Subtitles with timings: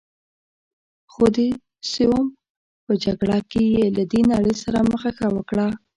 [1.11, 1.37] خو د
[1.93, 2.25] سوم
[2.85, 5.67] په جګړه کې یې له دې نړۍ سره مخه ښه وکړه.